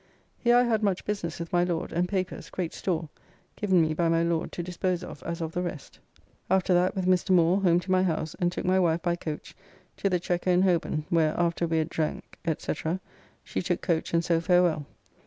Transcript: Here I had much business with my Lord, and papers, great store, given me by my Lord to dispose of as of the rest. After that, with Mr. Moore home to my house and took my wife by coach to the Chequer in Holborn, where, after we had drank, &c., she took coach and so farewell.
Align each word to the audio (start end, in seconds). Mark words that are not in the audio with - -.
Here 0.39 0.55
I 0.55 0.63
had 0.63 0.81
much 0.81 1.05
business 1.05 1.39
with 1.39 1.53
my 1.53 1.63
Lord, 1.63 1.91
and 1.91 2.09
papers, 2.09 2.49
great 2.49 2.73
store, 2.73 3.09
given 3.55 3.79
me 3.83 3.93
by 3.93 4.09
my 4.09 4.23
Lord 4.23 4.51
to 4.53 4.63
dispose 4.63 5.03
of 5.03 5.21
as 5.21 5.41
of 5.41 5.51
the 5.51 5.61
rest. 5.61 5.99
After 6.49 6.73
that, 6.73 6.95
with 6.95 7.05
Mr. 7.05 7.29
Moore 7.29 7.61
home 7.61 7.79
to 7.81 7.91
my 7.91 8.01
house 8.01 8.35
and 8.39 8.51
took 8.51 8.65
my 8.65 8.79
wife 8.79 9.03
by 9.03 9.15
coach 9.15 9.53
to 9.97 10.09
the 10.09 10.19
Chequer 10.19 10.49
in 10.49 10.63
Holborn, 10.63 11.05
where, 11.11 11.39
after 11.39 11.67
we 11.67 11.77
had 11.77 11.89
drank, 11.91 12.39
&c., 12.57 12.73
she 13.43 13.61
took 13.61 13.81
coach 13.83 14.11
and 14.11 14.25
so 14.25 14.41
farewell. 14.41 14.87